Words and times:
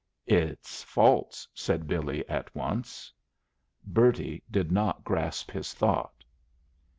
"It's 0.25 0.81
false," 0.81 1.47
said 1.53 1.85
Billy, 1.85 2.27
at 2.27 2.55
once. 2.55 3.13
Bertie 3.85 4.41
did 4.49 4.71
not 4.71 5.03
grasp 5.03 5.51
his 5.51 5.75
thought. 5.75 6.23